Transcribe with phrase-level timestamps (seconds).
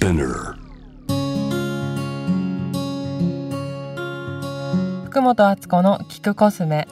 [0.00, 0.54] Spinner.
[5.04, 6.88] 福本敦子の聞くコスメ。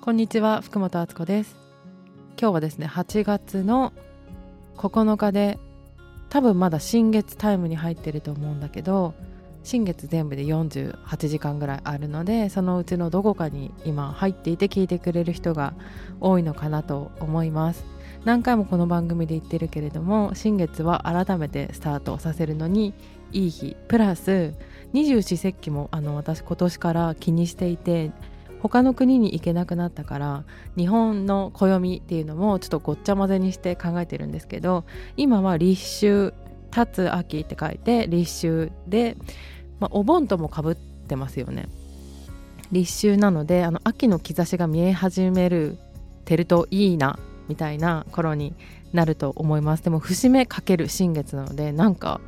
[0.00, 1.54] こんにちは福本敦子です。
[2.36, 3.92] 今日はですね8月の
[4.78, 5.60] 9日で
[6.28, 9.14] 多分まだ新月タイムに入ってると思うんだけど
[9.64, 15.74] 新月全部で48時間ぐらいあるのでそのうちのどこかに今入っていて聞いてくれる人が
[16.20, 17.84] 多いのかなと思います。
[18.24, 22.94] 何回もこの番組で言ってるけれども新月は改めてスタートさせるのに
[23.32, 24.54] いい日プラス
[24.92, 28.12] 二十四節気もあの私今年から気にしていて
[28.60, 30.44] 他の国に行けなくなったから
[30.76, 34.84] 日本の暦っていうのもちょっとごっちゃ混ぜにして考えてるんですけど
[35.16, 36.32] 今は立秋
[36.74, 39.16] 立つ秋って書いて立秋で、
[39.78, 41.68] まあ、お盆ともかぶってますよね。
[42.70, 45.78] 立秋なのであの秋の兆しが見え始める
[46.24, 48.54] てるといいなみたいな頃に
[48.92, 49.84] なると思います。
[49.84, 52.20] でも節目かける新月なのでなんか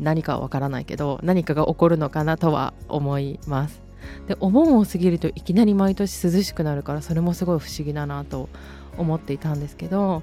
[0.00, 3.80] 何かわからないけど何かが起こるのかなとは思います。
[4.26, 8.48] でお盆を過ぎるといきなり毎年涼しくなるからそれもすごい不思議だなと
[8.96, 10.22] 思っていたんですけど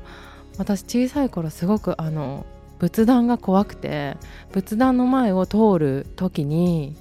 [0.57, 2.45] 私小さい頃すごくあの
[2.79, 4.17] 仏壇が怖くて
[4.51, 6.95] 仏壇の前を通る時に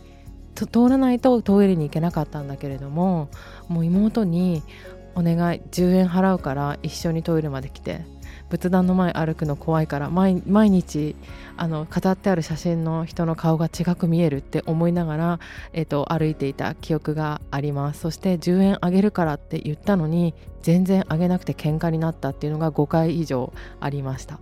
[0.55, 3.29] 通らないとトイレに行けなかったんだけれども
[3.69, 4.63] もう妹に
[5.15, 8.05] 「お願い10円払うから一緒にトイレまで来て
[8.51, 11.17] 仏壇の前歩くの怖いから毎日
[11.57, 15.41] あの飾ってある写真の人の顔が違く見えるって思いながら、
[15.73, 18.01] えーと、歩いていた記憶があります。
[18.01, 24.39] そして10円あげるからって言ったのに全然あげなくて喧嘩になったっていうのが5回以上ありました。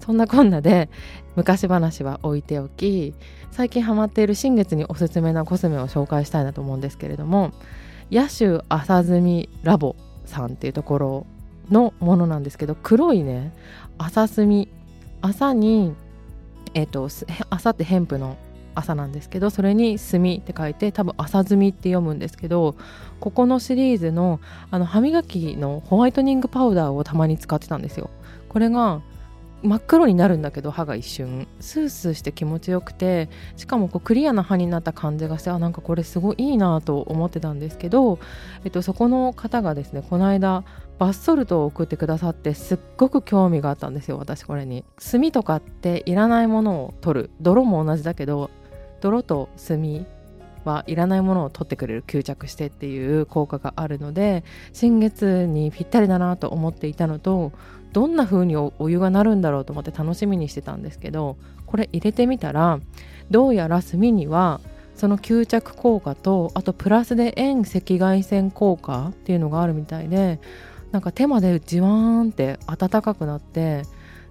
[0.00, 0.90] そんなこんなで
[1.36, 3.14] 昔話は置いておき
[3.50, 7.52] 最近ハマっている新月におすすめなコスメを紹介したいなと思うんですけれども
[8.10, 11.26] 野州朝摘ラボさんっていうところ
[11.70, 13.52] のものなんですけど黒いね
[13.98, 14.68] 朝摘
[15.22, 15.94] 朝に
[16.74, 17.08] えっ、ー、と
[17.50, 18.36] 朝ってヘンプの
[18.74, 22.74] 朝なんですけどそれに「墨」って書いて多分「朝摘み」って読むんですけど
[23.20, 24.40] ここのシリーズの
[24.70, 28.10] あの歯磨きのホワイトニングパウダーをたまに使ってたんですよ。
[28.48, 29.00] これが
[29.64, 31.48] 真っ黒になるんだけど歯が一瞬。
[31.58, 38.18] スースーして気持ちよくてしかもこうクリアな歯になった感じがしてあなんかこれすごいいいなと思ってたんですけど、
[38.64, 40.64] えっと、そこの方がですねこの間
[40.98, 44.84] バスソルトを送ってくださってすっごく興味があったんですよ私これに。
[44.98, 47.30] 炭とかっていらないものを取る。
[47.40, 48.50] 泥も同じだけど
[49.00, 50.06] 泥と炭
[50.64, 57.52] はいらないものを取ってくれる吸着してっていう効果があるので新月にぴったりだなと思っていたのと
[57.92, 61.36] どんな風にお湯がなるんだろうと思って楽しみにしてたんですけど
[61.66, 62.80] これ入れてみたら
[63.30, 64.60] どうやら炭には
[64.94, 70.40] その吸着効果とあとプラスで遠赤外線効果っていうのがあるみたいで
[70.92, 71.92] なんか手までじわー
[72.26, 73.82] んって暖かくなって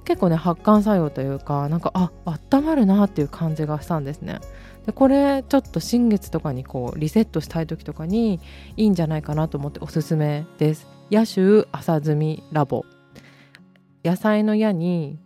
[0.06, 4.40] 結構ね発汗作用というかなんかあ温まるなっていう感じがしたんですね。
[4.86, 8.40] でこれちょっと新月とかにこうリセットしたい時とかに
[8.76, 10.88] いいんじゃないかなと思っておすすめです。
[11.12, 12.86] 野州朝摘みラボ
[14.04, 15.20] 野菜の矢に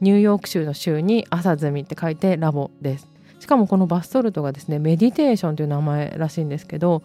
[0.00, 3.08] ニューヨーク州の州に朝摘みって書いてラボです
[3.40, 7.02] しかもこのバスソルトがですねメディテーションという名前らしいんですけど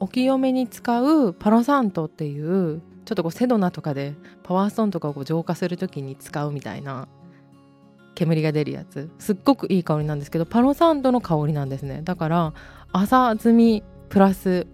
[0.00, 7.08] お清めに使うパロサントっていうちょっとこうセドナとかでパワーストーンとかをこう浄化する時に使うみたいな
[8.16, 9.08] 煙が出るやつ。
[9.20, 12.00] すっごくいい香りなんですけどパロサントの香りなんですね。
[12.02, 12.52] だから
[12.90, 14.66] 朝摘みプラス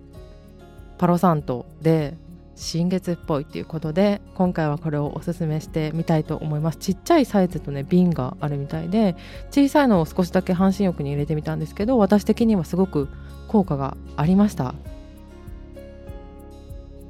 [0.97, 2.17] パロサントで
[2.55, 6.79] 新月っぽいっていうことで今回はこれをおすすめしてみたいと思います。
[6.79, 9.17] ちっちゃいサイズとね瓶があるみたいで
[9.51, 13.09] 小さいのを少しだけ半身浴に入れてみたんですけど私的にはすごく
[13.49, 14.75] 効果がありました。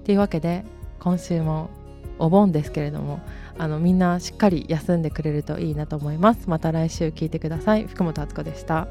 [0.04, 0.64] というわけで
[0.98, 1.68] 今週も
[2.18, 3.20] お盆ですけれども
[3.58, 6.48] あのみんなしっかり休んでくれるといいなと思います。
[6.48, 7.86] また来週聞いてください。
[7.86, 8.88] 福本敦子でした。